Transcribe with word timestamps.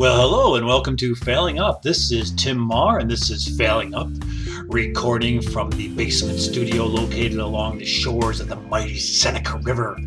Well, 0.00 0.18
hello 0.18 0.54
and 0.54 0.66
welcome 0.66 0.96
to 0.96 1.14
Failing 1.14 1.58
Up. 1.58 1.82
This 1.82 2.10
is 2.10 2.30
Tim 2.30 2.56
Mahar 2.56 3.00
and 3.00 3.10
this 3.10 3.28
is 3.28 3.54
Failing 3.58 3.94
Up, 3.94 4.08
recording 4.68 5.42
from 5.42 5.68
the 5.68 5.88
basement 5.88 6.38
studio 6.38 6.86
located 6.86 7.36
along 7.36 7.76
the 7.76 7.84
shores 7.84 8.40
of 8.40 8.48
the 8.48 8.56
mighty 8.56 8.98
Seneca 8.98 9.58
River, 9.58 9.98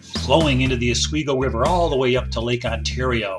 flowing 0.00 0.62
into 0.62 0.76
the 0.76 0.90
Oswego 0.90 1.36
River 1.36 1.66
all 1.66 1.90
the 1.90 1.96
way 1.96 2.16
up 2.16 2.30
to 2.30 2.40
Lake 2.40 2.64
Ontario, 2.64 3.38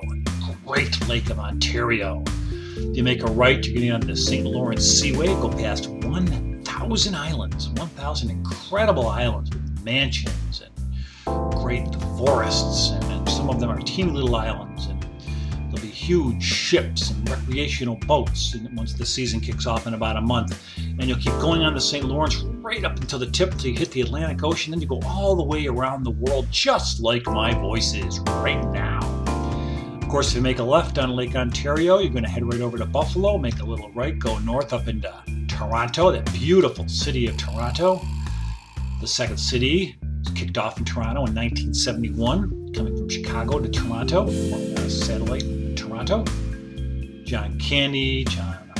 Great 0.63 1.07
Lake 1.07 1.31
of 1.31 1.39
Ontario. 1.39 2.23
If 2.27 2.97
you 2.97 3.03
make 3.03 3.23
a 3.23 3.31
right, 3.31 3.65
you're 3.65 3.73
getting 3.73 3.91
on 3.91 4.01
the 4.01 4.15
St. 4.15 4.45
Lawrence 4.45 4.85
Seaway, 4.85 5.25
go 5.25 5.49
past 5.49 5.87
1,000 5.89 7.15
islands, 7.15 7.69
1,000 7.69 8.29
incredible 8.29 9.07
islands 9.07 9.49
with 9.49 9.83
mansions 9.83 10.61
and 10.61 11.51
great 11.55 11.91
forests, 12.19 12.91
and, 12.91 13.03
and 13.05 13.27
some 13.27 13.49
of 13.49 13.59
them 13.59 13.71
are 13.71 13.79
teeny 13.79 14.11
little 14.11 14.35
islands. 14.35 14.85
There'll 15.75 15.89
be 15.89 15.93
huge 15.93 16.41
ships 16.41 17.09
and 17.09 17.29
recreational 17.29 17.97
boats 17.97 18.55
once 18.75 18.93
the 18.93 19.05
season 19.05 19.41
kicks 19.41 19.65
off 19.65 19.87
in 19.87 19.93
about 19.93 20.15
a 20.15 20.21
month. 20.21 20.63
And 20.77 21.03
you'll 21.03 21.17
keep 21.17 21.33
going 21.33 21.63
on 21.63 21.73
the 21.73 21.81
St. 21.81 22.05
Lawrence 22.05 22.37
right 22.37 22.85
up 22.85 22.97
until 22.97 23.19
the 23.19 23.25
tip 23.25 23.51
until 23.51 23.71
you 23.71 23.77
hit 23.77 23.91
the 23.91 23.99
Atlantic 23.99 24.41
Ocean. 24.41 24.71
Then 24.71 24.79
you 24.79 24.87
go 24.87 25.01
all 25.05 25.35
the 25.35 25.43
way 25.43 25.67
around 25.67 26.03
the 26.03 26.11
world, 26.11 26.47
just 26.49 27.01
like 27.01 27.25
my 27.25 27.53
voice 27.55 27.93
is 27.93 28.19
right 28.19 28.63
now. 28.71 28.99
Of 30.01 30.07
course, 30.07 30.29
if 30.29 30.35
you 30.35 30.41
make 30.41 30.59
a 30.59 30.63
left 30.63 30.97
on 30.97 31.09
Lake 31.09 31.35
Ontario, 31.35 31.99
you're 31.99 32.09
going 32.09 32.23
to 32.23 32.29
head 32.29 32.49
right 32.49 32.61
over 32.61 32.77
to 32.77 32.85
Buffalo, 32.85 33.37
make 33.37 33.59
a 33.59 33.65
little 33.65 33.91
right, 33.91 34.17
go 34.17 34.39
north 34.39 34.71
up 34.71 34.87
into 34.87 35.13
Toronto, 35.49 36.09
that 36.09 36.31
beautiful 36.31 36.87
city 36.87 37.27
of 37.27 37.35
Toronto. 37.35 37.99
The 39.01 39.07
second 39.07 39.37
city 39.37 39.97
was 40.19 40.29
kicked 40.35 40.57
off 40.57 40.77
in 40.77 40.85
Toronto 40.85 41.25
in 41.25 41.35
1971, 41.35 42.71
coming 42.73 42.95
from 42.95 43.09
Chicago 43.09 43.59
to 43.59 43.67
Toronto, 43.67 44.29
satellite 44.87 45.64
Toronto. 45.95 46.25
John 47.23 47.57
Candy, 47.57 48.25
John, 48.25 48.73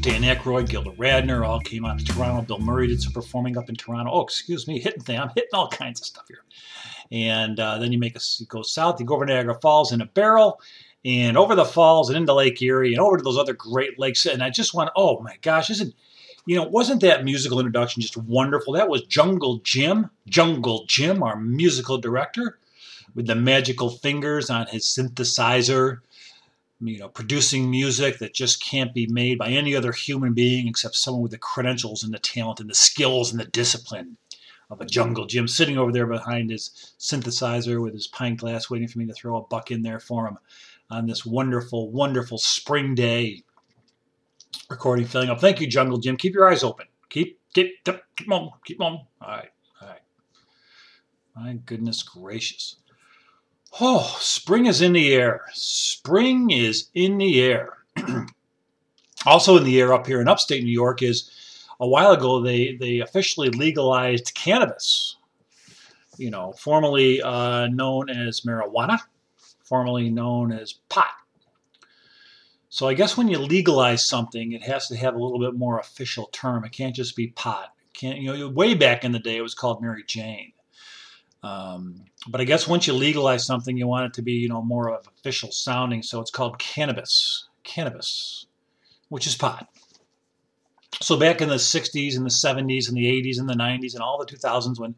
Dan 0.00 0.22
Aykroyd, 0.22 0.68
Gilda 0.68 0.90
Radner 0.90 1.46
all 1.46 1.60
came 1.60 1.84
out 1.84 2.00
to 2.00 2.04
Toronto. 2.04 2.42
Bill 2.42 2.58
Murray 2.58 2.88
did 2.88 3.00
some 3.00 3.12
performing 3.12 3.56
up 3.56 3.68
in 3.68 3.76
Toronto. 3.76 4.10
Oh, 4.12 4.22
excuse 4.22 4.66
me, 4.66 4.80
hitting 4.80 5.02
thing. 5.02 5.20
I'm 5.20 5.28
hitting 5.28 5.50
all 5.52 5.68
kinds 5.68 6.00
of 6.00 6.06
stuff 6.06 6.24
here. 6.26 6.42
And 7.12 7.60
uh, 7.60 7.78
then 7.78 7.92
you 7.92 7.98
make 8.00 8.16
a 8.16 8.20
you 8.40 8.46
go 8.46 8.62
south, 8.62 8.98
you 8.98 9.06
go 9.06 9.14
over 9.14 9.24
Niagara 9.24 9.54
Falls 9.60 9.92
in 9.92 10.00
a 10.00 10.06
barrel, 10.06 10.60
and 11.04 11.38
over 11.38 11.54
the 11.54 11.64
falls 11.64 12.10
and 12.10 12.16
into 12.16 12.34
Lake 12.34 12.60
Erie 12.60 12.92
and 12.92 13.00
over 13.00 13.16
to 13.16 13.22
those 13.22 13.38
other 13.38 13.54
great 13.54 14.00
lakes. 14.00 14.26
And 14.26 14.42
I 14.42 14.50
just 14.50 14.74
want, 14.74 14.90
oh 14.96 15.20
my 15.20 15.36
gosh, 15.42 15.70
isn't 15.70 15.94
you 16.44 16.56
know, 16.56 16.64
wasn't 16.64 17.02
that 17.02 17.22
musical 17.22 17.60
introduction 17.60 18.02
just 18.02 18.16
wonderful? 18.16 18.72
That 18.72 18.88
was 18.88 19.02
Jungle 19.02 19.58
Jim, 19.58 20.10
Jungle 20.28 20.86
Jim, 20.88 21.22
our 21.22 21.36
musical 21.36 21.98
director, 21.98 22.58
with 23.14 23.26
the 23.26 23.34
magical 23.34 23.90
fingers 23.90 24.50
on 24.50 24.66
his 24.66 24.84
synthesizer, 24.84 25.98
you 26.80 26.98
know, 26.98 27.08
producing 27.08 27.70
music 27.70 28.18
that 28.18 28.34
just 28.34 28.62
can't 28.62 28.94
be 28.94 29.06
made 29.06 29.38
by 29.38 29.48
any 29.48 29.74
other 29.74 29.92
human 29.92 30.32
being 30.32 30.68
except 30.68 30.94
someone 30.94 31.22
with 31.22 31.32
the 31.32 31.38
credentials 31.38 32.04
and 32.04 32.14
the 32.14 32.18
talent 32.18 32.60
and 32.60 32.70
the 32.70 32.74
skills 32.74 33.30
and 33.30 33.40
the 33.40 33.46
discipline 33.46 34.16
of 34.70 34.80
a 34.80 34.86
Jungle 34.86 35.26
Jim 35.26 35.48
sitting 35.48 35.78
over 35.78 35.90
there 35.90 36.06
behind 36.06 36.50
his 36.50 36.94
synthesizer 36.98 37.82
with 37.82 37.94
his 37.94 38.06
pint 38.06 38.38
glass 38.38 38.70
waiting 38.70 38.88
for 38.88 38.98
me 38.98 39.06
to 39.06 39.14
throw 39.14 39.36
a 39.36 39.46
buck 39.46 39.70
in 39.70 39.82
there 39.82 39.98
for 39.98 40.26
him 40.28 40.38
on 40.90 41.06
this 41.06 41.24
wonderful, 41.24 41.90
wonderful 41.90 42.38
spring 42.38 42.94
day 42.94 43.42
recording 44.70 45.06
Failing 45.06 45.30
Up. 45.30 45.40
Thank 45.40 45.60
you, 45.60 45.66
Jungle 45.66 45.98
Jim. 45.98 46.16
Keep 46.16 46.34
your 46.34 46.48
eyes 46.48 46.62
open. 46.62 46.86
Keep 47.08 47.38
keep 47.54 47.84
keep 47.84 48.30
on, 48.30 48.50
keep 48.64 48.80
on. 48.80 48.92
All 48.92 49.28
right, 49.28 49.50
all 49.80 49.88
right. 49.88 50.00
My 51.36 51.54
goodness 51.64 52.02
gracious. 52.02 52.76
Oh, 53.80 54.16
spring 54.20 54.66
is 54.66 54.80
in 54.80 54.92
the 54.92 55.14
air. 55.14 55.42
Spring 55.52 56.50
is 56.50 56.88
in 56.94 57.18
the 57.18 57.40
air. 57.40 57.74
also 59.26 59.56
in 59.56 59.64
the 59.64 59.80
air 59.80 59.92
up 59.92 60.06
here 60.06 60.20
in 60.20 60.26
upstate 60.26 60.64
New 60.64 60.70
York 60.70 61.00
is 61.00 61.30
a 61.78 61.86
while 61.86 62.10
ago 62.10 62.40
they 62.40 62.76
they 62.76 62.98
officially 62.98 63.50
legalized 63.50 64.34
cannabis. 64.34 65.16
You 66.16 66.30
know, 66.30 66.52
formerly 66.54 67.22
uh, 67.22 67.68
known 67.68 68.10
as 68.10 68.40
marijuana, 68.40 68.98
formerly 69.62 70.10
known 70.10 70.50
as 70.50 70.72
pot. 70.88 71.12
So 72.70 72.88
I 72.88 72.94
guess 72.94 73.16
when 73.16 73.28
you 73.28 73.38
legalize 73.38 74.04
something, 74.04 74.52
it 74.52 74.62
has 74.62 74.88
to 74.88 74.96
have 74.96 75.14
a 75.14 75.22
little 75.22 75.38
bit 75.38 75.56
more 75.56 75.78
official 75.78 76.26
term. 76.32 76.64
It 76.64 76.72
can't 76.72 76.96
just 76.96 77.14
be 77.14 77.28
pot. 77.28 77.72
Can't 77.92 78.18
you 78.18 78.36
know? 78.36 78.48
Way 78.48 78.74
back 78.74 79.04
in 79.04 79.12
the 79.12 79.20
day, 79.20 79.36
it 79.36 79.42
was 79.42 79.54
called 79.54 79.80
Mary 79.80 80.02
Jane. 80.04 80.52
Um, 81.42 82.04
but 82.28 82.40
I 82.40 82.44
guess 82.44 82.66
once 82.66 82.86
you 82.86 82.92
legalize 82.92 83.46
something, 83.46 83.76
you 83.76 83.86
want 83.86 84.06
it 84.06 84.14
to 84.14 84.22
be 84.22 84.32
you 84.32 84.48
know 84.48 84.62
more 84.62 84.90
of 84.90 85.06
official 85.18 85.52
sounding. 85.52 86.02
So 86.02 86.20
it's 86.20 86.30
called 86.30 86.58
cannabis. 86.58 87.48
Cannabis, 87.64 88.46
which 89.08 89.26
is 89.26 89.36
pot. 89.36 89.68
So 91.00 91.16
back 91.16 91.40
in 91.40 91.48
the 91.48 91.56
60s 91.56 92.16
and 92.16 92.24
the 92.24 92.30
70s 92.30 92.88
and 92.88 92.96
the 92.96 93.04
80s 93.04 93.38
and 93.38 93.48
the 93.48 93.54
90s 93.54 93.94
and 93.94 94.02
all 94.02 94.18
the 94.18 94.26
2000s 94.26 94.80
when 94.80 94.94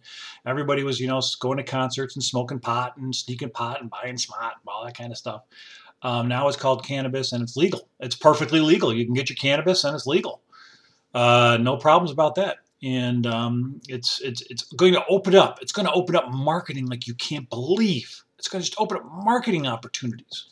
everybody 0.47 0.83
was, 0.83 1.01
you 1.01 1.09
know, 1.09 1.21
going 1.41 1.59
to 1.59 1.65
concerts 1.65 2.15
and 2.15 2.23
smoking 2.23 2.61
pot 2.61 2.97
and 2.97 3.15
sneaking 3.15 3.51
pot 3.51 3.81
and 3.81 3.91
buying 3.91 4.17
smart 4.17 4.55
and 4.55 4.69
all 4.69 4.84
that 4.84 4.97
kind 4.97 5.11
of 5.11 5.19
stuff. 5.19 5.43
Um, 6.03 6.28
now 6.28 6.49
it's 6.49 6.57
called 6.57 6.87
cannabis 6.87 7.33
and 7.33 7.43
it's 7.43 7.57
legal. 7.57 7.89
It's 7.99 8.17
perfectly 8.17 8.61
legal. 8.61 8.95
You 8.95 9.05
can 9.05 9.15
get 9.15 9.28
your 9.28 9.37
cannabis 9.37 9.84
and 9.84 9.95
it's 9.95 10.07
legal. 10.07 10.41
Uh, 11.12 11.59
no 11.61 11.77
problems 11.77 12.12
about 12.12 12.37
that. 12.37 12.59
And 12.82 13.26
um, 13.26 13.80
it's 13.88 14.20
it's 14.20 14.42
it's 14.42 14.64
going 14.72 14.94
to 14.94 15.04
open 15.08 15.34
up. 15.34 15.58
It's 15.60 15.72
going 15.72 15.86
to 15.86 15.92
open 15.92 16.16
up 16.16 16.30
marketing 16.30 16.86
like 16.86 17.06
you 17.06 17.14
can't 17.14 17.48
believe. 17.50 18.24
It's 18.38 18.48
going 18.48 18.62
to 18.62 18.68
just 18.68 18.80
open 18.80 18.96
up 18.98 19.04
marketing 19.04 19.66
opportunities. 19.66 20.46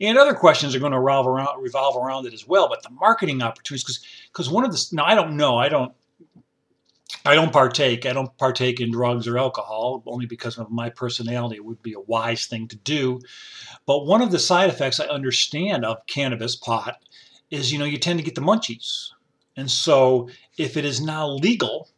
And 0.00 0.18
other 0.18 0.34
questions 0.34 0.74
are 0.74 0.78
going 0.78 0.92
to 0.92 0.98
revolve 1.00 1.26
around 1.26 1.60
revolve 1.60 1.96
around 1.96 2.26
it 2.26 2.34
as 2.34 2.46
well. 2.46 2.68
But 2.68 2.82
the 2.82 2.90
marketing 2.90 3.42
opportunities, 3.42 3.84
because 3.84 4.04
because 4.32 4.50
one 4.50 4.64
of 4.64 4.72
the 4.72 4.86
now 4.92 5.04
I 5.04 5.14
don't 5.14 5.36
know. 5.36 5.56
I 5.58 5.68
don't 5.68 5.92
I 7.24 7.34
don't 7.34 7.52
partake. 7.52 8.06
I 8.06 8.12
don't 8.12 8.36
partake 8.38 8.80
in 8.80 8.92
drugs 8.92 9.26
or 9.26 9.38
alcohol 9.38 10.02
only 10.06 10.26
because 10.26 10.58
of 10.58 10.70
my 10.70 10.90
personality. 10.90 11.56
It 11.56 11.64
would 11.64 11.82
be 11.82 11.94
a 11.94 12.00
wise 12.00 12.46
thing 12.46 12.68
to 12.68 12.76
do. 12.76 13.20
But 13.84 14.06
one 14.06 14.22
of 14.22 14.30
the 14.30 14.38
side 14.38 14.70
effects 14.70 15.00
I 15.00 15.06
understand 15.06 15.84
of 15.84 16.06
cannabis 16.06 16.54
pot 16.54 17.02
is, 17.50 17.72
you 17.72 17.78
know, 17.78 17.84
you 17.84 17.98
tend 17.98 18.18
to 18.18 18.24
get 18.24 18.34
the 18.34 18.40
munchies. 18.40 19.10
And 19.56 19.70
so 19.70 20.28
if 20.58 20.76
it 20.76 20.84
is 20.84 21.00
now 21.00 21.28
legal 21.28 21.88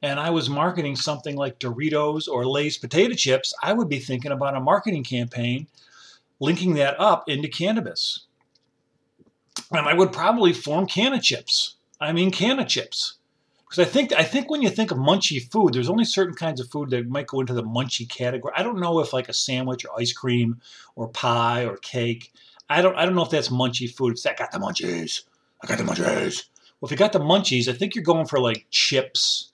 and 0.00 0.18
I 0.18 0.30
was 0.30 0.48
marketing 0.48 0.96
something 0.96 1.36
like 1.36 1.58
Doritos 1.58 2.28
or 2.28 2.46
Lay's 2.46 2.78
potato 2.78 3.14
chips, 3.14 3.54
I 3.62 3.72
would 3.72 3.88
be 3.88 3.98
thinking 3.98 4.32
about 4.32 4.56
a 4.56 4.60
marketing 4.60 5.04
campaign 5.04 5.66
linking 6.40 6.74
that 6.74 6.98
up 6.98 7.28
into 7.28 7.48
cannabis. 7.48 8.26
And 9.70 9.86
I 9.86 9.94
would 9.94 10.12
probably 10.12 10.52
form 10.52 10.86
canna 10.86 11.20
chips. 11.20 11.76
I 12.00 12.12
mean, 12.12 12.30
canna 12.30 12.64
chips 12.64 13.18
because 13.72 13.88
I 13.88 13.90
think 13.90 14.12
I 14.12 14.22
think 14.22 14.50
when 14.50 14.60
you 14.60 14.68
think 14.68 14.90
of 14.90 14.98
munchy 14.98 15.50
food, 15.50 15.72
there's 15.72 15.88
only 15.88 16.04
certain 16.04 16.34
kinds 16.34 16.60
of 16.60 16.68
food 16.68 16.90
that 16.90 17.08
might 17.08 17.26
go 17.26 17.40
into 17.40 17.54
the 17.54 17.62
munchy 17.62 18.06
category. 18.06 18.52
I 18.54 18.62
don't 18.62 18.78
know 18.78 19.00
if 19.00 19.14
like 19.14 19.30
a 19.30 19.32
sandwich 19.32 19.86
or 19.86 19.98
ice 19.98 20.12
cream 20.12 20.60
or 20.94 21.08
pie 21.08 21.64
or 21.64 21.78
cake. 21.78 22.32
I 22.68 22.82
don't 22.82 22.94
I 22.96 23.06
don't 23.06 23.14
know 23.14 23.24
if 23.24 23.30
that's 23.30 23.48
munchy 23.48 23.90
food. 23.90 24.12
It's 24.12 24.26
I 24.26 24.34
got 24.34 24.52
the 24.52 24.58
munchies. 24.58 25.22
I 25.62 25.66
got 25.66 25.78
the 25.78 25.84
munchies. 25.84 26.44
Well, 26.82 26.88
if 26.88 26.90
you 26.90 26.98
got 26.98 27.12
the 27.12 27.20
munchies, 27.20 27.68
I 27.68 27.72
think 27.72 27.94
you're 27.94 28.04
going 28.04 28.26
for 28.26 28.40
like 28.40 28.66
chips. 28.70 29.52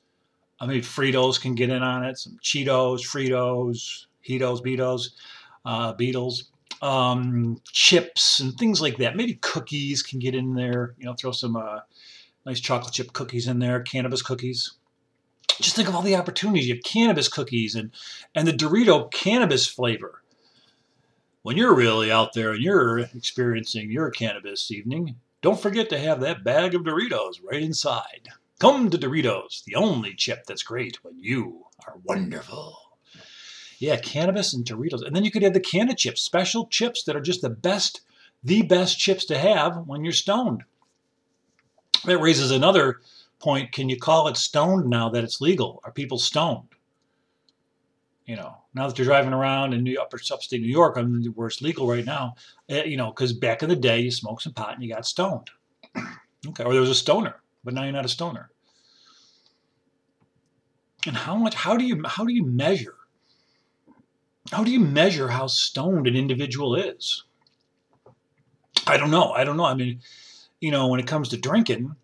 I 0.59 0.67
mean, 0.67 0.81
Fritos 0.81 1.41
can 1.41 1.55
get 1.55 1.71
in 1.71 1.85
on 1.85 2.05
it. 2.05 2.19
Some 2.19 2.39
Cheetos, 2.43 3.03
Fritos, 3.07 4.07
Heatos, 4.27 4.61
Beatos, 4.61 5.11
uh, 5.65 5.95
Beatles, 5.95 6.47
um, 6.83 7.61
chips, 7.71 8.41
and 8.41 8.57
things 8.59 8.81
like 8.81 8.97
that. 8.97 9.15
Maybe 9.15 9.35
cookies 9.35 10.03
can 10.03 10.19
get 10.19 10.35
in 10.35 10.55
there. 10.55 10.97
You 10.99 11.07
know, 11.07 11.15
throw 11.15 11.31
some. 11.31 11.55
Uh, 11.55 11.81
nice 12.49 12.61
chocolate 12.61 12.95
chip 12.95 13.13
cookies 13.13 13.47
in 13.47 13.59
there, 13.59 13.81
cannabis 13.81 14.23
cookies. 14.23 14.73
Just 15.61 15.77
think 15.77 15.89
of 15.89 15.95
all 15.95 16.03
the 16.03 16.17
opportunities. 16.17 16.67
You 16.67 16.77
have 16.77 16.85
cannabis 16.85 17.29
cookies 17.29 17.75
and, 17.75 17.91
and 18.35 18.49
the 18.49 18.53
Dorito 18.53 19.11
cannabis 19.13 19.67
flavor. 19.67 20.23
When 21.43 21.57
you're 21.57 21.75
really 21.75 22.11
out 22.11 22.33
there 22.33 22.53
and 22.53 22.63
you're 22.63 23.01
experiencing 23.01 23.91
your 23.91 24.11
cannabis 24.11 24.71
evening, 24.71 25.17
don't 25.41 25.61
forget 25.61 25.89
to 25.91 25.99
have 25.99 26.21
that 26.21 26.45
bag 26.45 26.75
of 26.75 26.83
Doritos 26.83 27.41
right 27.43 27.63
inside. 27.63 28.29
Come 28.59 28.91
to 28.91 28.99
Doritos, 28.99 29.63
the 29.65 29.77
only 29.77 30.15
chip 30.15 30.45
that's 30.47 30.65
great 30.65 31.03
when 31.05 31.19
you 31.19 31.67
are 31.87 31.99
wonderful. 32.03 32.77
Yeah, 33.79 33.97
cannabis 33.97 34.53
and 34.53 34.65
Doritos. 34.65 35.07
And 35.07 35.15
then 35.15 35.25
you 35.25 35.31
could 35.31 35.43
have 35.45 35.55
the 35.55 35.61
canna 35.61 35.95
chips, 35.95 36.23
special 36.23 36.67
chips 36.67 37.05
that 37.05 37.15
are 37.15 37.21
just 37.21 37.43
the 37.43 37.51
best, 37.51 38.01
the 38.43 38.63
best 38.63 38.99
chips 38.99 39.25
to 39.27 39.39
have 39.39 39.87
when 39.87 40.03
you're 40.03 40.13
stoned. 40.13 40.65
That 42.05 42.19
raises 42.19 42.51
another 42.51 43.01
point. 43.39 43.71
Can 43.71 43.89
you 43.89 43.97
call 43.97 44.27
it 44.27 44.37
stoned 44.37 44.91
now 44.91 45.09
that 45.11 45.23
it's 45.23 45.41
legal? 45.41 45.81
Are 45.85 45.93
people 45.93 46.19
stoned? 46.19 46.69
You 48.29 48.37
know, 48.37 48.59
now 48.75 48.87
that 48.87 48.99
you're 48.99 49.07
driving 49.07 49.33
around 49.33 49.73
in 49.73 49.83
New 49.83 49.99
upper 49.99 50.21
upstate 50.31 50.61
New 50.61 50.69
York, 50.69 50.99
I 50.99 51.03
where 51.03 51.49
it's 51.49 51.63
legal 51.63 51.89
right 51.89 52.05
now, 52.05 52.35
eh, 52.69 52.85
you 52.85 52.99
know, 52.99 53.07
because 53.07 53.33
back 53.33 53.63
in 53.63 53.71
the 53.71 53.75
day 53.75 54.01
you 54.01 54.11
smoked 54.11 54.43
some 54.43 54.53
pot 54.53 54.75
and 54.75 54.85
you 54.85 54.93
got 54.93 55.07
stoned. 55.07 55.49
okay, 55.97 56.63
or 56.63 56.73
there 56.73 56.83
was 56.83 56.91
a 56.91 56.95
stoner, 56.95 57.37
but 57.65 57.73
now 57.73 57.85
you're 57.85 57.93
not 57.93 58.05
a 58.05 58.09
stoner. 58.09 58.51
And 61.07 61.17
how 61.17 61.37
much? 61.37 61.55
How 61.55 61.79
do 61.79 61.85
you 61.87 62.03
how 62.05 62.27
do 62.27 62.35
you 62.35 62.45
measure? 62.45 62.97
How 64.53 64.63
do 64.63 64.71
you 64.71 64.81
measure 64.81 65.29
how 65.29 65.47
stoned 65.47 66.07
an 66.07 66.15
individual 66.15 66.75
is? 66.75 67.25
I 68.87 68.99
don't 68.99 69.11
know. 69.11 69.33
I 69.33 69.45
don't 69.45 69.57
know. 69.57 69.65
I 69.65 69.73
mean, 69.73 70.01
you 70.61 70.71
know, 70.71 70.89
when 70.89 71.01
it 71.01 71.07
comes 71.07 71.31
to 71.31 71.39
drinking, 71.39 71.97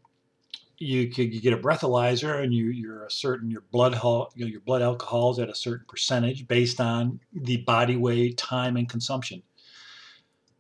you 0.78 1.08
could 1.08 1.32
you 1.32 1.40
get 1.40 1.52
a 1.52 1.58
breathalyzer 1.58 2.42
and 2.42 2.52
you 2.52 2.66
you're 2.66 3.04
a 3.04 3.10
certain 3.10 3.50
your 3.50 3.62
blood 3.72 3.94
you 3.94 4.44
know, 4.44 4.50
your 4.50 4.60
blood 4.60 4.82
alcohols 4.82 5.38
at 5.38 5.48
a 5.48 5.54
certain 5.54 5.86
percentage 5.88 6.46
based 6.48 6.80
on 6.80 7.20
the 7.32 7.58
body 7.58 7.96
weight, 7.96 8.36
time, 8.36 8.76
and 8.76 8.88
consumption. 8.88 9.42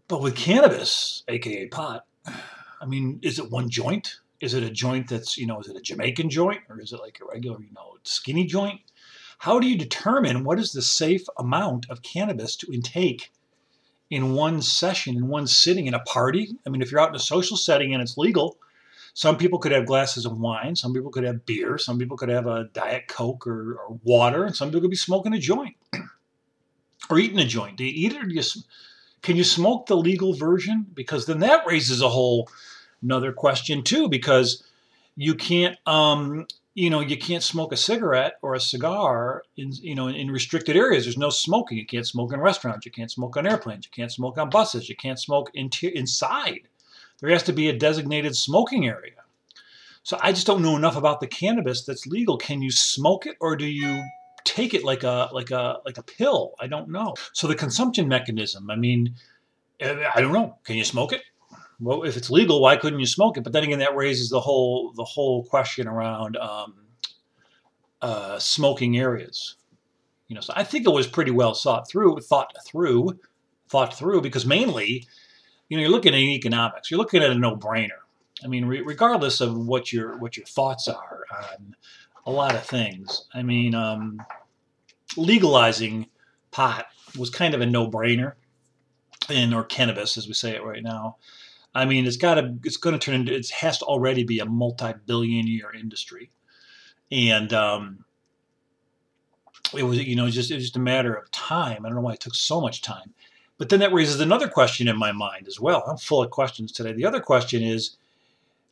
But 0.08 0.20
with 0.20 0.36
cannabis, 0.36 1.24
aka 1.28 1.66
pot, 1.66 2.04
I 2.80 2.86
mean, 2.86 3.18
is 3.22 3.38
it 3.38 3.50
one 3.50 3.70
joint? 3.70 4.20
Is 4.40 4.54
it 4.54 4.62
a 4.62 4.70
joint 4.70 5.08
that's 5.08 5.36
you 5.36 5.46
know 5.46 5.60
is 5.60 5.68
it 5.68 5.76
a 5.76 5.80
Jamaican 5.80 6.30
joint 6.30 6.60
or 6.68 6.80
is 6.80 6.92
it 6.92 7.00
like 7.00 7.18
a 7.20 7.26
regular 7.26 7.60
you 7.60 7.72
know 7.72 7.96
skinny 8.04 8.46
joint? 8.46 8.80
How 9.38 9.58
do 9.58 9.66
you 9.66 9.76
determine 9.76 10.44
what 10.44 10.58
is 10.58 10.72
the 10.72 10.82
safe 10.82 11.26
amount 11.38 11.86
of 11.90 12.02
cannabis 12.02 12.56
to 12.56 12.72
intake 12.72 13.32
in 14.10 14.34
one 14.34 14.62
session, 14.62 15.16
in 15.16 15.28
one 15.28 15.46
sitting, 15.46 15.86
in 15.86 15.94
a 15.94 16.00
party? 16.00 16.56
I 16.66 16.70
mean, 16.70 16.82
if 16.82 16.90
you're 16.90 17.00
out 17.00 17.08
in 17.08 17.16
a 17.16 17.20
social 17.20 17.56
setting 17.56 17.92
and 17.92 18.02
it's 18.02 18.16
legal, 18.16 18.58
some 19.14 19.36
people 19.36 19.58
could 19.58 19.72
have 19.72 19.86
glasses 19.86 20.26
of 20.26 20.38
wine, 20.38 20.76
some 20.76 20.92
people 20.92 21.10
could 21.10 21.24
have 21.24 21.46
beer, 21.46 21.78
some 21.78 21.98
people 21.98 22.16
could 22.16 22.28
have 22.28 22.46
a 22.46 22.64
Diet 22.72 23.08
Coke 23.08 23.46
or, 23.46 23.74
or 23.74 23.98
water, 24.02 24.44
and 24.44 24.54
some 24.54 24.68
people 24.68 24.82
could 24.82 24.90
be 24.90 24.96
smoking 24.96 25.32
a 25.32 25.38
joint 25.38 25.76
or 27.10 27.18
eating 27.18 27.38
a 27.38 27.46
joint. 27.46 27.76
Do 27.76 27.84
you 27.84 27.92
eat 27.94 28.12
it 28.12 28.22
or 28.22 28.26
do 28.26 28.34
you, 28.34 28.42
can 29.22 29.36
you 29.36 29.44
smoke 29.44 29.86
the 29.86 29.96
legal 29.96 30.34
version? 30.34 30.86
Because 30.92 31.26
then 31.26 31.38
that 31.38 31.66
raises 31.66 32.02
a 32.02 32.08
whole 32.08 32.48
another 33.02 33.32
question 33.32 33.82
too, 33.82 34.08
because 34.08 34.64
you 35.16 35.34
can't 35.34 35.78
um, 35.86 36.46
you 36.74 36.90
know, 36.90 36.98
you 37.00 37.16
can't 37.16 37.42
smoke 37.42 37.72
a 37.72 37.76
cigarette 37.76 38.38
or 38.42 38.54
a 38.54 38.60
cigar 38.60 39.44
in, 39.56 39.70
you 39.72 39.94
know, 39.94 40.08
in 40.08 40.28
restricted 40.30 40.76
areas. 40.76 41.04
There's 41.04 41.16
no 41.16 41.30
smoking. 41.30 41.78
You 41.78 41.86
can't 41.86 42.06
smoke 42.06 42.32
in 42.32 42.40
restaurants. 42.40 42.84
You 42.84 42.90
can't 42.90 43.10
smoke 43.10 43.36
on 43.36 43.46
airplanes. 43.46 43.86
You 43.86 43.92
can't 43.92 44.10
smoke 44.10 44.38
on 44.38 44.50
buses. 44.50 44.88
You 44.88 44.96
can't 44.96 45.20
smoke 45.20 45.50
in 45.54 45.70
inside. 45.82 46.68
There 47.20 47.30
has 47.30 47.42
to 47.44 47.52
be 47.52 47.68
a 47.68 47.78
designated 47.78 48.36
smoking 48.36 48.86
area. 48.86 49.12
So 50.02 50.18
I 50.20 50.32
just 50.32 50.46
don't 50.46 50.62
know 50.62 50.76
enough 50.76 50.96
about 50.96 51.20
the 51.20 51.26
cannabis 51.26 51.84
that's 51.84 52.06
legal. 52.06 52.36
Can 52.36 52.60
you 52.60 52.70
smoke 52.70 53.26
it 53.26 53.36
or 53.40 53.56
do 53.56 53.66
you 53.66 54.04
take 54.44 54.74
it 54.74 54.84
like 54.84 55.02
a 55.02 55.30
like 55.32 55.50
a 55.50 55.78
like 55.86 55.96
a 55.96 56.02
pill? 56.02 56.54
I 56.60 56.66
don't 56.66 56.90
know. 56.90 57.14
So 57.32 57.46
the 57.46 57.54
consumption 57.54 58.08
mechanism. 58.08 58.70
I 58.70 58.76
mean, 58.76 59.14
I 59.80 60.20
don't 60.20 60.32
know. 60.32 60.58
Can 60.64 60.76
you 60.76 60.84
smoke 60.84 61.12
it? 61.12 61.22
well, 61.80 62.02
if 62.04 62.16
it's 62.16 62.30
legal, 62.30 62.60
why 62.60 62.76
couldn't 62.76 63.00
you 63.00 63.06
smoke 63.06 63.36
it? 63.36 63.44
But 63.44 63.52
then 63.52 63.64
again, 63.64 63.80
that 63.80 63.96
raises 63.96 64.30
the 64.30 64.40
whole 64.40 64.92
the 64.92 65.04
whole 65.04 65.44
question 65.44 65.88
around 65.88 66.36
um, 66.36 66.74
uh, 68.00 68.38
smoking 68.38 68.96
areas. 68.96 69.56
You 70.28 70.34
know, 70.34 70.40
so 70.40 70.52
I 70.56 70.64
think 70.64 70.86
it 70.86 70.90
was 70.90 71.06
pretty 71.06 71.30
well 71.30 71.54
thought 71.54 71.88
through, 71.88 72.20
thought 72.20 72.52
through, 72.66 73.18
thought 73.68 73.96
through, 73.96 74.22
because 74.22 74.46
mainly, 74.46 75.06
you 75.68 75.76
know, 75.76 75.82
you're 75.82 75.90
looking 75.90 76.14
at 76.14 76.20
economics. 76.20 76.90
You're 76.90 76.98
looking 76.98 77.22
at 77.22 77.30
a 77.30 77.34
no-brainer. 77.34 78.00
I 78.44 78.48
mean, 78.48 78.64
re- 78.66 78.82
regardless 78.82 79.40
of 79.40 79.56
what 79.56 79.92
your 79.92 80.18
what 80.18 80.36
your 80.36 80.46
thoughts 80.46 80.88
are 80.88 81.24
on 81.32 81.76
a 82.26 82.30
lot 82.30 82.54
of 82.54 82.64
things. 82.64 83.26
I 83.34 83.42
mean, 83.42 83.74
um, 83.74 84.22
legalizing 85.16 86.08
pot 86.50 86.86
was 87.18 87.30
kind 87.30 87.54
of 87.54 87.60
a 87.60 87.66
no-brainer, 87.66 88.34
and 89.28 89.54
or 89.54 89.64
cannabis, 89.64 90.16
as 90.16 90.26
we 90.26 90.34
say 90.34 90.54
it 90.54 90.64
right 90.64 90.82
now. 90.82 91.16
I 91.74 91.86
mean, 91.86 92.06
it's 92.06 92.16
got 92.16 92.34
to, 92.34 92.54
it's 92.62 92.76
going 92.76 92.96
to 92.96 93.04
turn 93.04 93.16
into, 93.16 93.34
it 93.34 93.50
has 93.50 93.78
to 93.78 93.84
already 93.84 94.22
be 94.22 94.38
a 94.38 94.46
multi-billion 94.46 95.48
year 95.48 95.72
industry. 95.72 96.30
And, 97.10 97.52
um, 97.52 98.04
it 99.76 99.82
was, 99.82 99.98
you 99.98 100.14
know, 100.14 100.30
just, 100.30 100.52
it 100.52 100.54
was 100.54 100.64
just 100.64 100.76
a 100.76 100.80
matter 100.80 101.12
of 101.14 101.30
time. 101.32 101.84
I 101.84 101.88
don't 101.88 101.96
know 101.96 102.02
why 102.02 102.12
it 102.12 102.20
took 102.20 102.34
so 102.34 102.60
much 102.60 102.80
time. 102.80 103.12
But 103.58 103.68
then 103.68 103.80
that 103.80 103.92
raises 103.92 104.20
another 104.20 104.48
question 104.48 104.88
in 104.88 104.98
my 104.98 105.12
mind 105.12 105.46
as 105.46 105.60
well. 105.60 105.84
I'm 105.86 105.96
full 105.96 106.22
of 106.22 106.30
questions 106.30 106.72
today. 106.72 106.92
The 106.92 107.06
other 107.06 107.20
question 107.20 107.62
is 107.62 107.96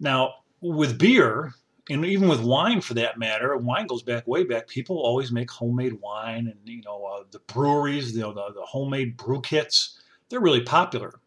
now 0.00 0.34
with 0.60 0.98
beer, 0.98 1.54
and 1.88 2.04
even 2.04 2.28
with 2.28 2.40
wine 2.40 2.80
for 2.80 2.94
that 2.94 3.18
matter, 3.18 3.56
wine 3.56 3.86
goes 3.86 4.02
back 4.02 4.26
way 4.26 4.44
back. 4.44 4.68
People 4.68 4.98
always 4.98 5.30
make 5.30 5.50
homemade 5.50 6.00
wine, 6.00 6.48
and 6.48 6.56
you 6.64 6.82
know 6.82 7.04
uh, 7.04 7.24
the 7.30 7.38
breweries, 7.40 8.14
you 8.14 8.22
know, 8.22 8.32
the, 8.32 8.52
the 8.54 8.62
homemade 8.62 9.16
brew 9.16 9.40
kits, 9.40 10.00
they're 10.28 10.40
really 10.40 10.62
popular 10.62 11.20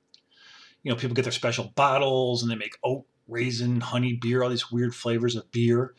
you 0.86 0.92
know, 0.92 0.96
people 0.96 1.16
get 1.16 1.24
their 1.24 1.32
special 1.32 1.74
bottles 1.76 2.44
and 2.44 2.52
they 2.52 2.56
make 2.56 2.78
oat, 2.84 3.06
raisin, 3.28 3.82
honey 3.82 4.14
beer, 4.14 4.44
all 4.44 4.52
these 4.52 4.72
weird 4.72 4.94
flavors 4.94 5.36
of 5.36 5.52
beer. 5.52 5.96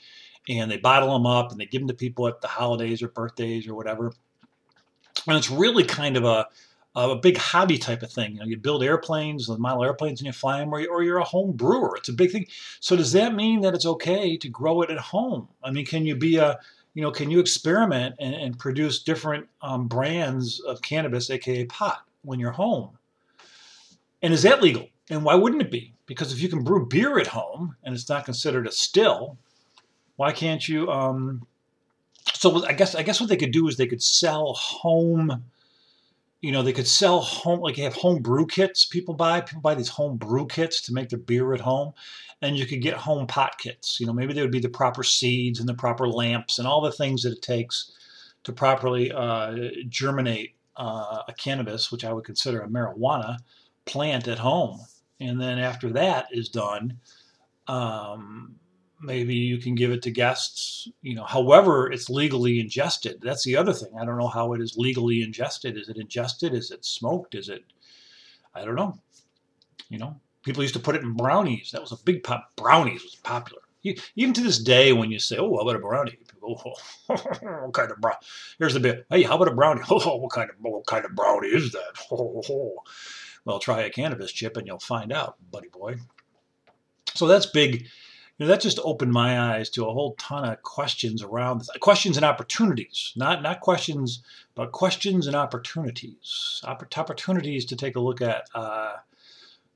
And 0.48 0.70
they 0.70 0.76
bottle 0.76 1.12
them 1.12 1.26
up 1.26 1.50
and 1.50 1.60
they 1.60 1.66
give 1.66 1.80
them 1.80 1.88
to 1.88 1.94
people 1.94 2.28
at 2.28 2.40
the 2.40 2.46
holidays 2.46 3.02
or 3.02 3.08
birthdays 3.08 3.66
or 3.66 3.74
whatever. 3.74 4.12
And 5.26 5.36
it's 5.36 5.50
really 5.50 5.82
kind 5.82 6.16
of 6.16 6.24
a, 6.24 6.46
a 6.96 7.16
big 7.16 7.36
hobby 7.36 7.76
type 7.76 8.02
of 8.02 8.10
thing. 8.10 8.32
You 8.32 8.38
know, 8.38 8.46
you 8.46 8.56
build 8.56 8.82
airplanes, 8.82 9.48
model 9.48 9.84
airplanes, 9.84 10.20
and 10.20 10.26
you 10.26 10.32
fly 10.32 10.58
them, 10.58 10.72
or 10.72 11.02
you're 11.02 11.18
a 11.18 11.24
home 11.24 11.52
brewer. 11.52 11.94
It's 11.96 12.08
a 12.08 12.12
big 12.12 12.32
thing. 12.32 12.46
So 12.80 12.96
does 12.96 13.12
that 13.12 13.34
mean 13.34 13.60
that 13.60 13.74
it's 13.74 13.86
okay 13.86 14.36
to 14.38 14.48
grow 14.48 14.82
it 14.82 14.90
at 14.90 14.98
home? 14.98 15.48
I 15.62 15.70
mean, 15.70 15.84
can 15.84 16.06
you 16.06 16.16
be 16.16 16.36
a, 16.36 16.58
you 16.94 17.02
know, 17.02 17.10
can 17.10 17.30
you 17.30 17.38
experiment 17.38 18.14
and, 18.18 18.34
and 18.34 18.58
produce 18.58 19.02
different 19.02 19.46
um, 19.60 19.86
brands 19.88 20.60
of 20.60 20.80
cannabis, 20.80 21.28
aka 21.28 21.66
pot, 21.66 22.02
when 22.22 22.40
you're 22.40 22.52
home? 22.52 22.90
And 24.22 24.32
is 24.32 24.42
that 24.42 24.62
legal? 24.62 24.88
And 25.10 25.22
why 25.22 25.34
wouldn't 25.34 25.62
it 25.62 25.70
be? 25.70 25.92
Because 26.06 26.32
if 26.32 26.40
you 26.40 26.48
can 26.48 26.64
brew 26.64 26.86
beer 26.86 27.18
at 27.18 27.26
home 27.26 27.76
and 27.84 27.94
it's 27.94 28.08
not 28.08 28.24
considered 28.24 28.66
a 28.66 28.72
still, 28.72 29.36
why 30.16 30.32
can't 30.32 30.66
you? 30.66 30.90
Um, 30.90 31.46
so 32.32 32.64
I 32.64 32.72
guess 32.72 32.94
I 32.94 33.02
guess 33.02 33.20
what 33.20 33.28
they 33.28 33.36
could 33.36 33.52
do 33.52 33.68
is 33.68 33.76
they 33.76 33.86
could 33.86 34.02
sell 34.02 34.54
home. 34.54 35.44
You 36.42 36.52
know, 36.52 36.62
they 36.62 36.72
could 36.72 36.86
sell 36.86 37.20
home 37.20 37.60
like 37.60 37.76
you 37.76 37.84
have 37.84 37.94
home 37.94 38.22
brew 38.22 38.46
kits. 38.46 38.84
People 38.84 39.14
buy 39.14 39.40
people 39.40 39.62
buy 39.62 39.74
these 39.74 39.88
home 39.88 40.16
brew 40.16 40.46
kits 40.46 40.80
to 40.82 40.92
make 40.92 41.08
their 41.08 41.18
beer 41.18 41.54
at 41.54 41.60
home, 41.60 41.92
and 42.42 42.56
you 42.56 42.66
could 42.66 42.82
get 42.82 42.94
home 42.94 43.26
pot 43.26 43.58
kits. 43.58 43.98
You 43.98 44.06
know, 44.06 44.12
maybe 44.12 44.32
there 44.32 44.44
would 44.44 44.52
be 44.52 44.60
the 44.60 44.68
proper 44.68 45.02
seeds 45.02 45.60
and 45.60 45.68
the 45.68 45.74
proper 45.74 46.08
lamps 46.08 46.58
and 46.58 46.68
all 46.68 46.80
the 46.80 46.92
things 46.92 47.22
that 47.22 47.32
it 47.32 47.42
takes 47.42 47.92
to 48.44 48.52
properly 48.52 49.10
uh, 49.10 49.56
germinate 49.88 50.54
uh, 50.76 51.22
a 51.26 51.32
cannabis, 51.32 51.90
which 51.90 52.04
I 52.04 52.12
would 52.12 52.24
consider 52.24 52.60
a 52.60 52.68
marijuana 52.68 53.38
plant 53.86 54.28
at 54.28 54.38
home. 54.38 54.80
And 55.20 55.40
then 55.40 55.58
after 55.58 55.90
that 55.94 56.28
is 56.30 56.48
done, 56.48 56.98
um, 57.66 58.56
maybe 59.00 59.34
you 59.34 59.58
can 59.58 59.74
give 59.74 59.90
it 59.90 60.02
to 60.02 60.10
guests, 60.10 60.88
you 61.02 61.14
know, 61.14 61.24
however 61.24 61.90
it's 61.90 62.08
legally 62.08 62.60
ingested. 62.60 63.20
That's 63.22 63.44
the 63.44 63.56
other 63.56 63.72
thing. 63.72 63.90
I 64.00 64.04
don't 64.04 64.18
know 64.18 64.28
how 64.28 64.52
it 64.54 64.60
is 64.60 64.76
legally 64.76 65.22
ingested. 65.22 65.76
Is 65.76 65.88
it 65.88 65.96
ingested? 65.98 66.54
Is 66.54 66.70
it 66.70 66.84
smoked? 66.84 67.34
Is 67.34 67.48
it, 67.48 67.64
I 68.54 68.64
don't 68.64 68.74
know. 68.74 68.98
You 69.88 69.98
know, 69.98 70.20
people 70.42 70.62
used 70.62 70.74
to 70.74 70.80
put 70.80 70.96
it 70.96 71.02
in 71.02 71.12
brownies. 71.12 71.70
That 71.72 71.80
was 71.80 71.92
a 71.92 72.02
big 72.04 72.22
pop. 72.22 72.52
Brownies 72.56 73.02
was 73.02 73.14
popular. 73.16 73.62
Even 74.16 74.34
to 74.34 74.40
this 74.40 74.58
day, 74.58 74.92
when 74.92 75.12
you 75.12 75.20
say, 75.20 75.36
"Oh, 75.36 75.54
how 75.54 75.62
about 75.62 75.76
a 75.76 75.78
brownie?" 75.78 76.18
People, 76.28 76.60
oh, 77.08 77.14
what 77.62 77.72
kind 77.72 77.92
of 77.92 78.00
brownie? 78.00 78.18
Here's 78.58 78.74
the 78.74 78.80
bit. 78.80 79.06
Hey, 79.10 79.22
how 79.22 79.36
about 79.36 79.48
a 79.48 79.54
brownie? 79.54 79.82
Oh, 79.88 80.16
what 80.16 80.32
kind 80.32 80.50
of 80.50 80.56
what 80.58 80.86
kind 80.86 81.04
of 81.04 81.14
brownie 81.14 81.48
is 81.48 81.70
that? 81.72 81.92
Oh, 82.10 82.42
oh. 82.50 82.74
Well, 83.44 83.60
try 83.60 83.82
a 83.82 83.90
cannabis 83.90 84.32
chip 84.32 84.56
and 84.56 84.66
you'll 84.66 84.80
find 84.80 85.12
out, 85.12 85.36
buddy 85.52 85.68
boy. 85.68 85.98
So 87.14 87.28
that's 87.28 87.46
big. 87.46 87.86
You 88.38 88.44
know, 88.44 88.50
that 88.50 88.60
just 88.60 88.78
opened 88.84 89.12
my 89.12 89.54
eyes 89.54 89.70
to 89.70 89.86
a 89.86 89.92
whole 89.92 90.14
ton 90.18 90.44
of 90.44 90.62
questions 90.62 91.22
around 91.22 91.60
this. 91.60 91.70
questions 91.80 92.16
and 92.16 92.24
opportunities, 92.24 93.12
not 93.16 93.42
not 93.42 93.60
questions, 93.60 94.22
but 94.54 94.72
questions 94.72 95.26
and 95.26 95.34
opportunities. 95.34 96.60
opportunities 96.64 97.64
to 97.66 97.76
take 97.76 97.96
a 97.96 98.00
look 98.00 98.20
at 98.20 98.48
uh, 98.54 98.96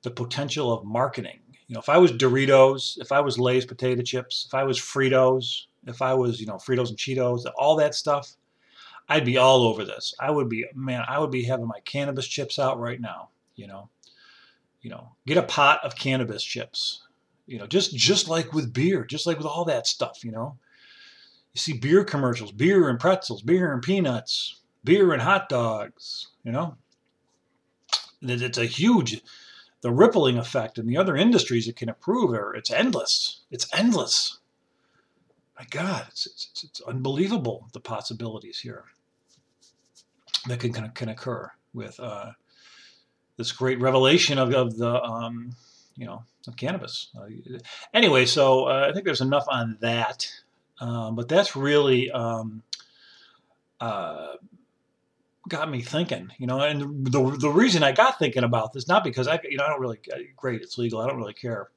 the 0.02 0.11
potential 0.11 0.73
of 0.73 0.85
marketing. 0.85 1.40
You 1.69 1.75
know, 1.75 1.81
if 1.81 1.88
I 1.88 1.99
was 1.99 2.12
Doritos, 2.12 3.00
if 3.00 3.12
I 3.12 3.21
was 3.21 3.38
Lay's 3.38 3.64
potato 3.64 4.02
chips, 4.02 4.45
if 4.47 4.55
I 4.55 4.64
was 4.64 4.79
Fritos, 4.79 5.67
if 5.87 6.02
I 6.02 6.14
was 6.14 6.40
you 6.40 6.47
know 6.47 6.57
Fritos 6.57 6.88
and 6.90 6.99
Cheetos, 6.99 7.47
all 7.57 7.76
that 7.76 7.95
stuff, 7.95 8.37
I'd 9.09 9.25
be 9.25 9.38
all 9.38 9.62
over 9.62 9.85
this. 9.85 10.14
I 10.21 10.31
would 10.31 10.49
be 10.50 10.67
man, 10.75 11.05
I 11.09 11.19
would 11.19 11.31
be 11.31 11.45
having 11.45 11.67
my 11.67 11.81
cannabis 11.85 12.26
chips 12.26 12.59
out 12.59 12.79
right 12.79 13.00
now 13.00 13.31
you 13.61 13.67
know 13.67 13.88
you 14.81 14.90
know 14.90 15.12
get 15.26 15.37
a 15.37 15.43
pot 15.43 15.81
of 15.85 15.95
cannabis 15.95 16.43
chips 16.43 17.02
you 17.50 17.59
know 17.59 17.66
just 17.66 17.95
just 17.97 18.28
like 18.28 18.52
with 18.52 18.73
beer 18.73 19.04
just 19.04 19.26
like 19.26 19.37
with 19.37 19.47
all 19.47 19.64
that 19.64 19.87
stuff 19.87 20.25
you 20.25 20.30
know? 20.30 20.57
You 21.52 21.59
see 21.61 21.73
beer 21.73 22.04
commercials 22.04 22.52
beer 22.52 22.88
and 22.88 22.99
pretzels 22.99 23.42
beer 23.42 23.73
and 23.73 23.83
peanuts 23.83 24.61
beer 24.85 25.12
and 25.12 25.21
hot 25.21 25.49
dogs 25.49 26.28
you 26.45 26.52
know? 26.52 26.76
It's 28.23 28.59
a 28.59 28.66
huge 28.66 29.21
the 29.80 29.90
rippling 29.90 30.38
effect 30.38 30.78
in 30.78 30.87
the 30.87 30.97
other 30.97 31.16
industries 31.16 31.66
it 31.66 31.76
can 31.76 31.88
improve 31.88 32.30
are 32.30 32.54
it's 32.54 32.71
endless 32.71 33.40
it's 33.50 33.69
endless. 33.76 34.38
My 35.59 35.66
god 35.71 36.07
it's, 36.09 36.26
it's, 36.26 36.64
it's 36.64 36.80
unbelievable 36.83 37.66
the 37.73 37.80
possibilities 37.80 38.61
here 38.61 38.85
that 40.47 40.61
can, 40.61 40.73
can, 40.73 40.88
can 40.90 41.09
occur 41.09 41.50
with 41.75 41.99
uh, 41.99 42.30
this 43.37 43.52
great 43.52 43.80
revelation 43.80 44.38
of, 44.38 44.54
of 44.54 44.76
the 44.76 45.02
um, 45.02 45.54
you 45.97 46.07
know 46.07 46.25
cannabis. 46.57 47.09
Uh, 47.17 47.27
anyway, 47.95 48.27
so 48.27 48.65
uh, 48.65 48.87
I 48.89 48.93
think 48.93 49.05
there's 49.05 49.21
enough 49.21 49.47
on 49.49 49.77
that, 49.81 50.29
um, 50.81 51.15
but 51.15 51.29
that's 51.29 51.55
really 51.55 52.11
um, 52.11 52.63
uh, 53.81 54.35
got 55.49 55.71
me 55.71 55.83
thinking, 55.83 56.31
you 56.39 56.47
know, 56.47 56.61
and 56.61 57.07
the 57.07 57.37
the 57.39 57.51
reason 57.51 57.83
I 57.83 57.93
got 57.93 58.19
thinking 58.19 58.45
about 58.45 58.73
this 58.73 58.89
not 58.89 59.05
because 59.05 59.29
I 59.29 59.41
you 59.49 59.57
know 59.57 59.65
I 59.65 59.69
don't 59.69 59.81
really 59.81 59.99
great 60.37 60.63
it's 60.63 60.79
legal 60.79 61.01
I 61.01 61.07
don't 61.07 61.19
really 61.19 61.35
care, 61.35 61.71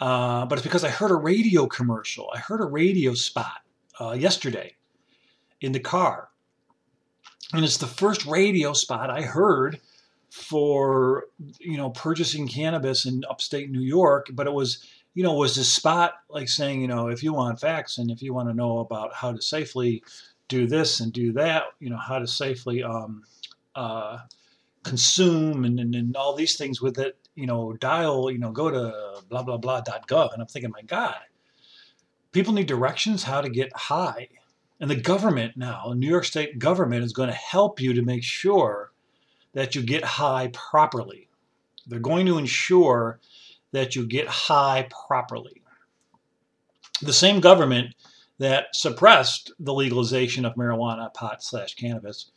uh, 0.00 0.46
but 0.46 0.58
it's 0.58 0.66
because 0.66 0.84
I 0.84 0.90
heard 0.90 1.10
a 1.10 1.16
radio 1.16 1.66
commercial 1.66 2.30
I 2.34 2.38
heard 2.38 2.60
a 2.60 2.66
radio 2.66 3.14
spot 3.14 3.62
uh, 4.00 4.12
yesterday 4.12 4.74
in 5.60 5.72
the 5.72 5.80
car, 5.80 6.28
and 7.52 7.64
it's 7.64 7.78
the 7.78 7.86
first 7.86 8.26
radio 8.26 8.72
spot 8.72 9.10
I 9.10 9.22
heard 9.22 9.80
for 10.32 11.24
you 11.60 11.76
know 11.76 11.90
purchasing 11.90 12.48
cannabis 12.48 13.04
in 13.04 13.22
upstate 13.28 13.70
New 13.70 13.82
York, 13.82 14.28
but 14.32 14.46
it 14.46 14.52
was 14.52 14.84
you 15.14 15.22
know 15.22 15.34
was 15.34 15.54
this 15.54 15.72
spot 15.72 16.14
like 16.30 16.48
saying 16.48 16.80
you 16.80 16.88
know 16.88 17.08
if 17.08 17.22
you 17.22 17.34
want 17.34 17.60
facts 17.60 17.98
and 17.98 18.10
if 18.10 18.22
you 18.22 18.32
want 18.32 18.48
to 18.48 18.54
know 18.54 18.78
about 18.78 19.14
how 19.14 19.32
to 19.32 19.42
safely 19.42 20.02
do 20.52 20.66
this 20.66 21.00
and 21.00 21.12
do 21.14 21.32
that, 21.32 21.64
you 21.80 21.88
know, 21.88 21.96
how 21.96 22.18
to 22.18 22.26
safely 22.26 22.82
um, 22.82 23.22
uh, 23.74 24.18
consume 24.82 25.64
and, 25.64 25.80
and, 25.80 25.94
and, 25.94 26.14
all 26.14 26.34
these 26.34 26.56
things 26.56 26.80
with 26.80 26.98
it, 26.98 27.16
you 27.34 27.46
know, 27.46 27.72
dial, 27.74 28.30
you 28.30 28.38
know, 28.38 28.52
go 28.52 28.70
to 28.70 29.22
blah, 29.30 29.42
blah, 29.42 29.56
blah.gov. 29.56 30.32
And 30.32 30.42
I'm 30.42 30.48
thinking, 30.48 30.70
my 30.70 30.82
God, 30.82 31.16
people 32.32 32.52
need 32.52 32.66
directions 32.66 33.22
how 33.22 33.40
to 33.40 33.48
get 33.48 33.74
high. 33.74 34.28
And 34.78 34.90
the 34.90 34.96
government 34.96 35.56
now, 35.56 35.94
New 35.96 36.08
York 36.08 36.24
State 36.24 36.58
government 36.58 37.02
is 37.02 37.14
going 37.14 37.30
to 37.30 37.34
help 37.34 37.80
you 37.80 37.94
to 37.94 38.02
make 38.02 38.22
sure 38.22 38.91
that 39.52 39.74
you 39.74 39.82
get 39.82 40.04
high 40.04 40.50
properly. 40.52 41.28
They're 41.86 41.98
going 42.00 42.26
to 42.26 42.38
ensure 42.38 43.20
that 43.72 43.96
you 43.96 44.06
get 44.06 44.28
high 44.28 44.88
properly. 45.08 45.62
The 47.00 47.12
same 47.12 47.40
government 47.40 47.94
that 48.38 48.66
suppressed 48.74 49.52
the 49.58 49.74
legalization 49.74 50.44
of 50.44 50.54
marijuana, 50.54 51.12
pot 51.14 51.42
slash 51.42 51.74
cannabis, 51.74 52.30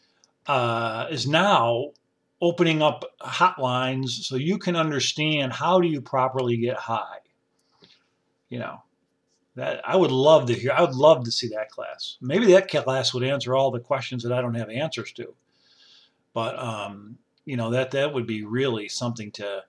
uh, 0.47 1.07
is 1.09 1.27
now 1.27 1.91
opening 2.41 2.81
up 2.81 3.03
hotlines 3.21 4.09
so 4.09 4.35
you 4.35 4.57
can 4.57 4.75
understand 4.75 5.53
how 5.53 5.79
do 5.79 5.87
you 5.87 6.01
properly 6.01 6.57
get 6.57 6.77
high. 6.77 7.19
You 8.49 8.59
know, 8.59 8.81
that 9.55 9.81
I 9.87 9.95
would 9.95 10.11
love 10.11 10.47
to 10.47 10.53
hear. 10.53 10.71
I 10.71 10.81
would 10.81 10.95
love 10.95 11.23
to 11.25 11.31
see 11.31 11.47
that 11.49 11.69
class. 11.69 12.17
Maybe 12.21 12.47
that 12.47 12.69
class 12.69 13.13
would 13.13 13.23
answer 13.23 13.55
all 13.55 13.71
the 13.71 13.79
questions 13.79 14.23
that 14.23 14.33
I 14.33 14.41
don't 14.41 14.55
have 14.55 14.69
answers 14.69 15.11
to. 15.13 15.33
But 16.35 16.59
um, 16.59 17.17
you 17.45 17.57
know 17.57 17.71
that 17.71 17.89
that 17.91 18.13
would 18.13 18.27
be 18.27 18.43
really 18.43 18.87
something 18.87 19.31
to 19.31 19.63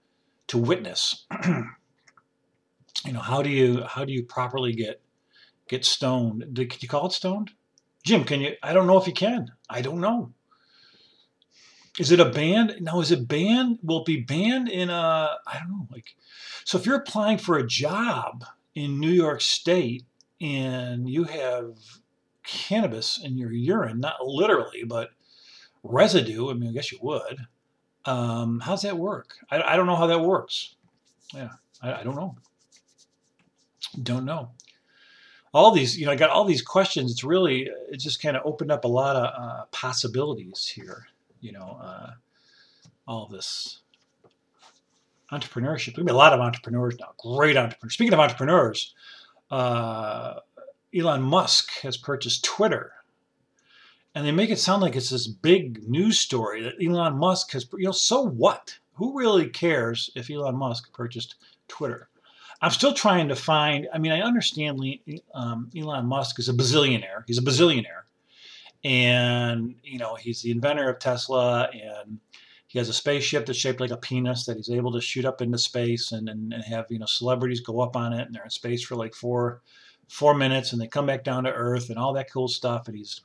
to 0.48 0.58
witness. 0.58 1.24
you 1.46 3.12
know, 3.12 3.20
how 3.20 3.40
do 3.40 3.48
you 3.48 3.84
how 3.84 4.04
do 4.04 4.12
you 4.12 4.22
properly 4.24 4.74
get 4.74 5.00
get 5.68 5.84
stoned. 5.84 6.46
Did 6.52 6.82
you 6.82 6.88
call 6.88 7.06
it 7.06 7.12
stoned? 7.12 7.50
Jim, 8.04 8.24
can 8.24 8.40
you? 8.40 8.54
I 8.62 8.72
don't 8.72 8.86
know 8.86 8.98
if 8.98 9.06
you 9.06 9.12
can. 9.12 9.48
I 9.68 9.82
don't 9.82 10.00
know. 10.00 10.32
Is 11.98 12.12
it 12.12 12.20
a 12.20 12.26
banned? 12.26 12.76
Now, 12.80 13.00
is 13.00 13.10
it 13.10 13.26
banned? 13.26 13.78
Will 13.82 14.00
it 14.00 14.06
be 14.06 14.20
banned 14.20 14.68
in 14.68 14.90
a? 14.90 15.36
I 15.46 15.58
don't 15.58 15.70
know. 15.70 15.88
Like, 15.90 16.14
so 16.64 16.78
if 16.78 16.86
you're 16.86 16.96
applying 16.96 17.38
for 17.38 17.58
a 17.58 17.66
job 17.66 18.44
in 18.74 19.00
New 19.00 19.10
York 19.10 19.40
State 19.40 20.04
and 20.40 21.08
you 21.08 21.24
have 21.24 21.78
cannabis 22.44 23.18
in 23.22 23.36
your 23.36 23.52
urine, 23.52 23.98
not 23.98 24.24
literally, 24.24 24.84
but 24.84 25.10
residue. 25.92 26.50
I 26.50 26.54
mean, 26.54 26.70
I 26.70 26.72
guess 26.72 26.92
you 26.92 26.98
would. 27.02 27.38
Um, 28.04 28.60
how's 28.60 28.82
that 28.82 28.96
work? 28.96 29.34
I, 29.50 29.62
I, 29.62 29.76
don't 29.76 29.86
know 29.86 29.96
how 29.96 30.06
that 30.06 30.20
works. 30.20 30.76
Yeah, 31.34 31.50
I, 31.82 31.94
I 31.94 32.02
don't 32.04 32.14
know. 32.14 32.36
Don't 34.02 34.24
know 34.24 34.50
all 35.56 35.70
these, 35.70 35.98
you 35.98 36.04
know, 36.04 36.12
I 36.12 36.16
got 36.16 36.28
all 36.28 36.44
these 36.44 36.60
questions. 36.60 37.10
It's 37.10 37.24
really, 37.24 37.70
it 37.90 37.98
just 37.98 38.20
kind 38.20 38.36
of 38.36 38.42
opened 38.44 38.70
up 38.70 38.84
a 38.84 38.88
lot 38.88 39.16
of 39.16 39.24
uh, 39.24 39.64
possibilities 39.72 40.66
here. 40.66 41.06
You 41.40 41.52
know, 41.52 41.78
uh, 41.80 42.10
all 43.08 43.26
this 43.26 43.80
entrepreneurship. 45.32 45.94
There's 45.94 46.04
be 46.04 46.12
a 46.12 46.16
lot 46.16 46.34
of 46.34 46.40
entrepreneurs 46.40 46.96
now. 47.00 47.12
Great 47.18 47.56
entrepreneurs. 47.56 47.94
Speaking 47.94 48.12
of 48.12 48.20
entrepreneurs, 48.20 48.94
uh, 49.50 50.40
Elon 50.94 51.22
Musk 51.22 51.70
has 51.80 51.96
purchased 51.96 52.44
Twitter, 52.44 52.92
and 54.16 54.26
they 54.26 54.32
make 54.32 54.48
it 54.48 54.58
sound 54.58 54.80
like 54.80 54.96
it's 54.96 55.10
this 55.10 55.26
big 55.26 55.86
news 55.86 56.18
story 56.18 56.62
that 56.62 56.82
Elon 56.82 57.18
Musk 57.18 57.52
has. 57.52 57.66
You 57.76 57.84
know, 57.84 57.92
so 57.92 58.22
what? 58.22 58.78
Who 58.94 59.16
really 59.16 59.50
cares 59.50 60.08
if 60.16 60.30
Elon 60.30 60.56
Musk 60.56 60.90
purchased 60.94 61.34
Twitter? 61.68 62.08
I'm 62.62 62.70
still 62.70 62.94
trying 62.94 63.28
to 63.28 63.36
find. 63.36 63.86
I 63.92 63.98
mean, 63.98 64.12
I 64.12 64.22
understand 64.22 64.80
um, 65.34 65.70
Elon 65.76 66.06
Musk 66.06 66.38
is 66.38 66.48
a 66.48 66.54
bazillionaire. 66.54 67.24
He's 67.26 67.36
a 67.36 67.42
bazillionaire, 67.42 68.04
and 68.82 69.74
you 69.82 69.98
know 69.98 70.14
he's 70.14 70.40
the 70.40 70.50
inventor 70.50 70.88
of 70.88 70.98
Tesla, 70.98 71.68
and 71.74 72.18
he 72.68 72.78
has 72.78 72.88
a 72.88 72.94
spaceship 72.94 73.44
that's 73.44 73.58
shaped 73.58 73.80
like 73.80 73.90
a 73.90 73.98
penis 73.98 74.46
that 74.46 74.56
he's 74.56 74.70
able 74.70 74.92
to 74.92 75.00
shoot 75.02 75.26
up 75.26 75.42
into 75.42 75.58
space 75.58 76.12
and, 76.12 76.30
and, 76.30 76.54
and 76.54 76.64
have 76.64 76.86
you 76.88 76.98
know 76.98 77.04
celebrities 77.04 77.60
go 77.60 77.80
up 77.80 77.96
on 77.96 78.14
it, 78.14 78.22
and 78.22 78.34
they're 78.34 78.44
in 78.44 78.48
space 78.48 78.82
for 78.82 78.96
like 78.96 79.14
four 79.14 79.60
four 80.08 80.32
minutes, 80.32 80.72
and 80.72 80.80
they 80.80 80.86
come 80.86 81.04
back 81.04 81.22
down 81.22 81.44
to 81.44 81.52
Earth, 81.52 81.90
and 81.90 81.98
all 81.98 82.14
that 82.14 82.32
cool 82.32 82.48
stuff, 82.48 82.88
and 82.88 82.96
he's 82.96 83.20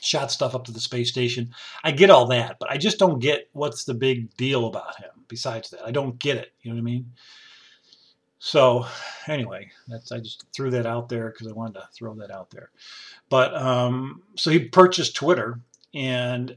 shot 0.00 0.30
stuff 0.30 0.54
up 0.54 0.64
to 0.64 0.72
the 0.72 0.80
space 0.80 1.08
station. 1.08 1.50
I 1.84 1.90
get 1.92 2.10
all 2.10 2.26
that, 2.28 2.58
but 2.58 2.70
I 2.70 2.76
just 2.76 2.98
don't 2.98 3.18
get 3.18 3.48
what's 3.52 3.84
the 3.84 3.94
big 3.94 4.34
deal 4.36 4.66
about 4.66 4.96
him. 4.96 5.10
Besides 5.28 5.70
that, 5.70 5.84
I 5.84 5.90
don't 5.90 6.18
get 6.18 6.36
it. 6.36 6.52
You 6.62 6.70
know 6.70 6.76
what 6.76 6.80
I 6.80 6.84
mean? 6.84 7.12
So 8.38 8.86
anyway, 9.26 9.70
that's 9.88 10.12
I 10.12 10.18
just 10.18 10.44
threw 10.52 10.70
that 10.70 10.86
out 10.86 11.08
there 11.08 11.30
because 11.30 11.48
I 11.48 11.52
wanted 11.52 11.80
to 11.80 11.88
throw 11.92 12.14
that 12.16 12.30
out 12.30 12.50
there. 12.50 12.70
But 13.28 13.54
um, 13.54 14.22
so 14.36 14.50
he 14.50 14.60
purchased 14.60 15.16
Twitter, 15.16 15.60
and 15.94 16.56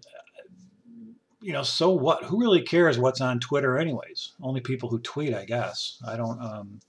you 1.41 1.53
know, 1.53 1.63
so 1.63 1.89
what? 1.89 2.25
Who 2.25 2.39
really 2.39 2.61
cares 2.61 2.99
what's 2.99 3.21
on 3.21 3.39
Twitter, 3.39 3.77
anyways? 3.77 4.33
Only 4.41 4.61
people 4.61 4.89
who 4.89 4.99
tweet, 4.99 5.33
I 5.33 5.45
guess. 5.45 6.01
I 6.05 6.17
don't. 6.17 6.39
Um, 6.41 6.79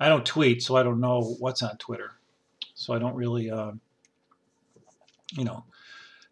I 0.00 0.08
don't 0.08 0.26
tweet, 0.26 0.62
so 0.62 0.76
I 0.76 0.82
don't 0.82 1.00
know 1.00 1.36
what's 1.38 1.62
on 1.62 1.76
Twitter. 1.78 2.12
So 2.74 2.92
I 2.92 2.98
don't 2.98 3.14
really, 3.14 3.50
uh, 3.50 3.72
you 5.36 5.44
know, 5.44 5.64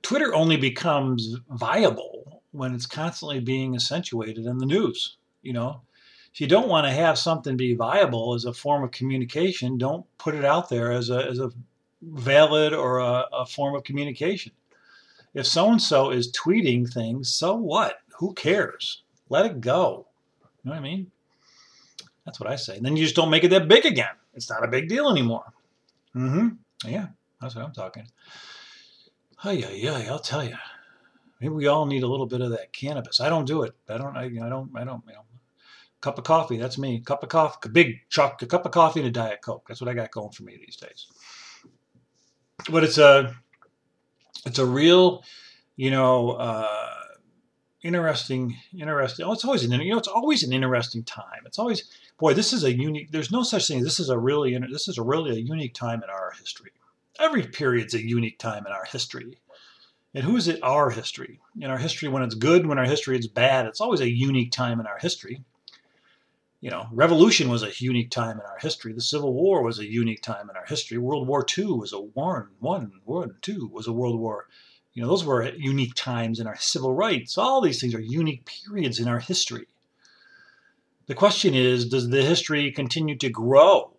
Twitter 0.02 0.34
only 0.34 0.56
becomes 0.56 1.36
viable 1.50 2.42
when 2.52 2.74
it's 2.74 2.86
constantly 2.86 3.40
being 3.40 3.74
accentuated 3.74 4.46
in 4.46 4.58
the 4.58 4.66
news. 4.66 5.16
You 5.42 5.52
know, 5.52 5.82
if 6.32 6.40
you 6.40 6.46
don't 6.46 6.68
want 6.68 6.86
to 6.86 6.92
have 6.92 7.18
something 7.18 7.56
be 7.56 7.74
viable 7.74 8.34
as 8.34 8.44
a 8.44 8.52
form 8.52 8.84
of 8.84 8.90
communication, 8.90 9.78
don't 9.78 10.06
put 10.18 10.34
it 10.34 10.44
out 10.44 10.68
there 10.68 10.92
as 10.92 11.10
a, 11.10 11.26
as 11.26 11.38
a 11.38 11.50
valid 12.02 12.72
or 12.72 12.98
a, 12.98 13.26
a 13.32 13.46
form 13.46 13.74
of 13.74 13.84
communication. 13.84 14.52
If 15.34 15.46
so 15.46 15.70
and 15.70 15.80
so 15.80 16.10
is 16.10 16.32
tweeting 16.32 16.92
things, 16.92 17.30
so 17.30 17.54
what? 17.54 17.98
Who 18.18 18.34
cares? 18.34 19.02
Let 19.28 19.46
it 19.46 19.60
go. 19.60 20.06
You 20.62 20.70
know 20.70 20.72
what 20.72 20.80
I 20.80 20.82
mean? 20.82 21.10
That's 22.24 22.38
what 22.38 22.50
I 22.50 22.56
say. 22.56 22.76
And 22.76 22.84
then 22.84 22.96
you 22.96 23.04
just 23.04 23.16
don't 23.16 23.30
make 23.30 23.44
it 23.44 23.48
that 23.48 23.68
big 23.68 23.84
again. 23.84 24.14
It's 24.34 24.50
not 24.50 24.64
a 24.64 24.68
big 24.68 24.88
deal 24.88 25.10
anymore. 25.10 25.44
Mm-hmm. 26.14 26.88
Yeah, 26.88 27.08
that's 27.40 27.54
what 27.54 27.64
I'm 27.64 27.72
talking. 27.72 28.06
Hey, 29.42 29.56
yeah, 29.56 29.96
yeah, 29.98 30.12
I'll 30.12 30.20
tell 30.20 30.44
you. 30.44 30.54
Maybe 31.40 31.52
we 31.52 31.66
all 31.66 31.84
need 31.84 32.04
a 32.04 32.06
little 32.06 32.26
bit 32.26 32.40
of 32.40 32.50
that 32.50 32.72
cannabis. 32.72 33.20
I 33.20 33.28
don't 33.28 33.44
do 33.44 33.64
it. 33.64 33.74
I 33.88 33.98
don't. 33.98 34.16
I, 34.16 34.26
I 34.26 34.48
don't. 34.48 34.70
I 34.76 34.84
don't. 34.84 35.02
You 35.08 35.14
know, 35.14 35.24
cup 36.00 36.16
of 36.16 36.22
coffee. 36.22 36.58
That's 36.58 36.78
me. 36.78 37.00
Cup 37.00 37.24
of 37.24 37.28
coffee, 37.28 37.58
a 37.64 37.68
big 37.68 37.96
chuck, 38.08 38.40
a 38.42 38.46
cup 38.46 38.66
of 38.66 38.70
coffee 38.70 39.00
and 39.00 39.08
a 39.08 39.10
diet 39.10 39.40
coke. 39.42 39.64
That's 39.66 39.80
what 39.80 39.90
I 39.90 39.94
got 39.94 40.12
going 40.12 40.30
for 40.30 40.44
me 40.44 40.58
these 40.64 40.76
days. 40.76 41.08
But 42.70 42.84
it's 42.84 42.98
a, 42.98 43.34
it's 44.46 44.60
a 44.60 44.66
real, 44.66 45.24
you 45.74 45.90
know, 45.90 46.32
uh, 46.32 46.94
interesting, 47.82 48.56
interesting. 48.78 49.26
Oh, 49.26 49.32
it's 49.32 49.44
always 49.44 49.64
an, 49.64 49.72
you 49.80 49.90
know, 49.90 49.98
it's 49.98 50.06
always 50.06 50.44
an 50.44 50.52
interesting 50.52 51.02
time. 51.02 51.42
It's 51.46 51.58
always, 51.58 51.90
boy, 52.16 52.34
this 52.34 52.52
is 52.52 52.62
a 52.62 52.72
unique. 52.72 53.10
There's 53.10 53.32
no 53.32 53.42
such 53.42 53.66
thing. 53.66 53.82
This 53.82 53.98
is 53.98 54.08
a 54.08 54.16
really, 54.16 54.56
this 54.70 54.86
is 54.86 54.98
a 54.98 55.02
really 55.02 55.32
a 55.32 55.40
unique 55.40 55.74
time 55.74 56.00
in 56.04 56.10
our 56.10 56.32
history. 56.38 56.70
Every 57.18 57.42
period's 57.42 57.94
a 57.94 58.02
unique 58.02 58.38
time 58.38 58.66
in 58.66 58.72
our 58.72 58.84
history. 58.84 59.38
And 60.14 60.24
who 60.24 60.36
is 60.36 60.48
it 60.48 60.62
our 60.62 60.90
history? 60.90 61.40
In 61.58 61.70
our 61.70 61.78
history, 61.78 62.08
when 62.08 62.22
it's 62.22 62.34
good, 62.34 62.66
when 62.66 62.78
our 62.78 62.84
history 62.84 63.18
is 63.18 63.26
bad, 63.26 63.66
it's 63.66 63.80
always 63.80 64.00
a 64.00 64.10
unique 64.10 64.52
time 64.52 64.80
in 64.80 64.86
our 64.86 64.98
history 64.98 65.44
you 66.62 66.70
know, 66.70 66.86
revolution 66.92 67.50
was 67.50 67.64
a 67.64 67.72
unique 67.78 68.10
time 68.10 68.38
in 68.38 68.46
our 68.46 68.56
history. 68.60 68.92
The 68.92 69.00
Civil 69.00 69.34
War 69.34 69.64
was 69.64 69.80
a 69.80 69.84
unique 69.84 70.22
time 70.22 70.48
in 70.48 70.56
our 70.56 70.64
history. 70.64 70.96
World 70.96 71.26
War 71.26 71.44
II 71.58 71.72
was 71.72 71.92
a 71.92 71.98
one, 71.98 72.50
one, 72.60 72.92
one, 73.04 73.34
two 73.42 73.68
was 73.72 73.88
a 73.88 73.92
World 73.92 74.18
War. 74.20 74.46
You 74.94 75.02
know, 75.02 75.08
those 75.08 75.24
were 75.24 75.50
unique 75.56 75.94
times 75.96 76.38
in 76.38 76.46
our 76.46 76.56
civil 76.56 76.94
rights. 76.94 77.36
All 77.36 77.60
these 77.60 77.80
things 77.80 77.96
are 77.96 78.00
unique 78.00 78.46
periods 78.46 79.00
in 79.00 79.08
our 79.08 79.18
history. 79.18 79.66
The 81.06 81.16
question 81.16 81.52
is, 81.52 81.88
does 81.88 82.08
the 82.08 82.22
history 82.22 82.70
continue 82.70 83.18
to 83.18 83.28
grow 83.28 83.96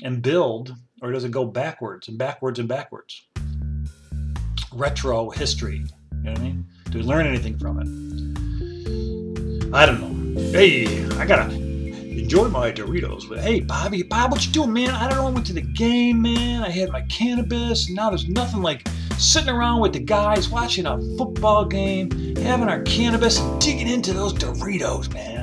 and 0.00 0.22
build, 0.22 0.76
or 1.02 1.12
does 1.12 1.24
it 1.24 1.30
go 1.30 1.44
backwards 1.44 2.08
and 2.08 2.18
backwards 2.18 2.58
and 2.58 2.68
backwards? 2.68 3.26
Retro 4.72 5.30
history. 5.30 5.84
You 6.12 6.22
know 6.22 6.32
what 6.32 6.40
I 6.40 6.42
mean? 6.42 6.66
Do 6.90 6.98
we 6.98 7.04
learn 7.04 7.26
anything 7.26 7.58
from 7.58 7.80
it? 7.80 7.86
I 9.74 9.86
don't 9.86 10.00
know. 10.00 10.40
Hey, 10.52 11.04
I 11.16 11.26
gotta 11.26 11.52
enjoy 11.54 12.48
my 12.48 12.72
Doritos. 12.72 13.28
But 13.28 13.40
hey, 13.40 13.60
Bobby, 13.60 14.02
Bob, 14.02 14.30
what 14.32 14.46
you 14.46 14.52
doing, 14.52 14.72
man? 14.72 14.90
I 14.90 15.08
don't 15.08 15.18
know. 15.18 15.26
I 15.26 15.30
went 15.30 15.46
to 15.46 15.52
the 15.52 15.60
game, 15.60 16.22
man. 16.22 16.62
I 16.62 16.70
had 16.70 16.90
my 16.90 17.02
cannabis. 17.02 17.86
And 17.86 17.96
now 17.96 18.08
there's 18.08 18.28
nothing 18.28 18.62
like 18.62 18.86
sitting 19.18 19.50
around 19.50 19.80
with 19.80 19.92
the 19.92 20.00
guys, 20.00 20.48
watching 20.48 20.86
a 20.86 21.00
football 21.16 21.64
game, 21.64 22.36
having 22.36 22.68
our 22.68 22.82
cannabis, 22.82 23.38
digging 23.58 23.88
into 23.88 24.12
those 24.12 24.32
Doritos, 24.32 25.12
man. 25.12 25.33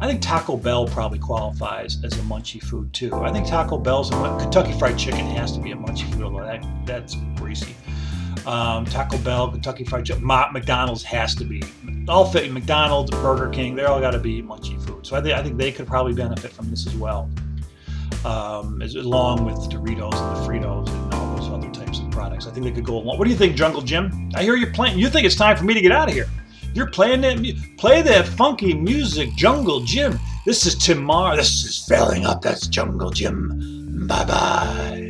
I 0.00 0.06
think 0.06 0.22
Taco 0.22 0.56
Bell 0.56 0.86
probably 0.86 1.18
qualifies 1.18 2.02
as 2.02 2.14
a 2.14 2.22
munchie 2.22 2.62
food 2.62 2.90
too. 2.94 3.14
I 3.14 3.30
think 3.30 3.46
Taco 3.46 3.76
Bell's 3.76 4.10
a 4.10 4.14
Kentucky 4.40 4.72
Fried 4.78 4.98
Chicken 4.98 5.26
has 5.26 5.52
to 5.52 5.60
be 5.60 5.72
a 5.72 5.76
munchie 5.76 6.10
food. 6.14 6.22
Although 6.22 6.44
that 6.44 6.64
that's 6.86 7.16
greasy. 7.36 7.76
Um, 8.46 8.86
Taco 8.86 9.18
Bell, 9.18 9.50
Kentucky 9.50 9.84
Fried 9.84 10.06
Chicken, 10.06 10.24
McDonald's 10.24 11.02
has 11.02 11.34
to 11.34 11.44
be. 11.44 11.62
All 12.08 12.24
fit. 12.24 12.50
McDonald's, 12.50 13.10
Burger 13.10 13.50
King, 13.50 13.74
they 13.74 13.84
all 13.84 14.00
got 14.00 14.12
to 14.12 14.18
be 14.18 14.42
munchie 14.42 14.82
food. 14.86 15.06
So 15.06 15.16
I 15.16 15.20
think 15.20 15.34
I 15.34 15.42
think 15.42 15.58
they 15.58 15.70
could 15.70 15.86
probably 15.86 16.14
benefit 16.14 16.50
from 16.50 16.70
this 16.70 16.86
as 16.86 16.94
well, 16.96 17.28
um, 18.24 18.80
as, 18.80 18.94
along 18.94 19.44
with 19.44 19.56
Doritos 19.70 20.14
and 20.14 20.36
the 20.36 20.48
Fritos 20.48 20.88
and 20.88 21.14
all 21.14 21.36
those 21.36 21.50
other 21.50 21.70
types 21.70 21.98
of 21.98 22.10
products. 22.10 22.46
I 22.46 22.52
think 22.52 22.64
they 22.64 22.72
could 22.72 22.86
go 22.86 22.96
along. 22.96 23.18
What 23.18 23.24
do 23.24 23.30
you 23.30 23.36
think, 23.36 23.54
Jungle 23.54 23.82
Jim? 23.82 24.30
I 24.34 24.42
hear 24.42 24.56
you're 24.56 24.72
playing. 24.72 24.98
You 24.98 25.10
think 25.10 25.26
it's 25.26 25.36
time 25.36 25.58
for 25.58 25.64
me 25.64 25.74
to 25.74 25.82
get 25.82 25.92
out 25.92 26.08
of 26.08 26.14
here? 26.14 26.26
You're 26.74 26.90
playing 26.90 27.22
that. 27.22 27.38
Play 27.78 28.02
that 28.02 28.26
funky 28.26 28.74
music, 28.74 29.34
Jungle 29.36 29.80
Jim. 29.80 30.18
This 30.46 30.66
is 30.66 30.76
Tim 30.76 31.02
Mahar. 31.02 31.36
This 31.36 31.64
is 31.64 31.84
Failing 31.86 32.24
Up. 32.24 32.42
That's 32.42 32.66
Jungle 32.66 33.10
Jim. 33.10 34.06
Bye 34.06 34.24
bye. 34.24 35.09